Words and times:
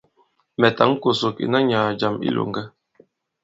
Mɛ̀ 0.59 0.71
tǎŋ 0.77 0.91
kòsòk 1.01 1.37
àna 1.45 1.59
nyàà 1.67 1.89
jàm 1.99 2.15
i 2.19 2.25
ilòŋgɛ. 2.27 2.61